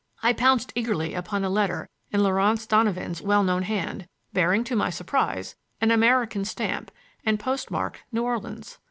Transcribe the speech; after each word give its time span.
I 0.23 0.33
pounced 0.33 0.71
eagerly 0.73 1.13
upon 1.13 1.43
a 1.43 1.49
letter 1.51 1.87
in 2.09 2.23
Laurance 2.23 2.65
Donovan's 2.65 3.21
well 3.21 3.43
known 3.43 3.61
hand, 3.61 4.07
bearing, 4.33 4.63
to 4.63 4.75
my 4.75 4.89
surprise, 4.89 5.55
an 5.79 5.91
American 5.91 6.43
stamp 6.43 6.89
and 7.23 7.39
postmarked 7.39 7.99
New 8.11 8.23
Orleans. 8.23 8.79